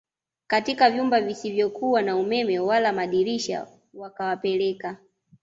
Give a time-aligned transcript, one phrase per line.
[0.47, 4.97] katika vyumba visivyokuwa na umeme wala madirisha wakawapeleka